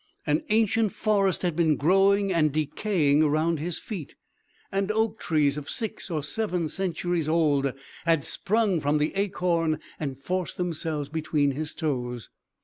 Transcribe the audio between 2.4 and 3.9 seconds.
decaying around his